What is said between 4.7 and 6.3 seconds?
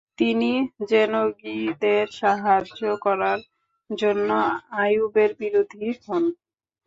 আইয়ুবের বিরোধী হন।